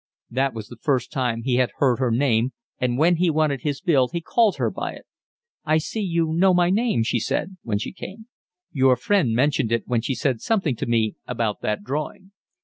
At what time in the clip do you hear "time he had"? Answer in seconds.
1.11-1.73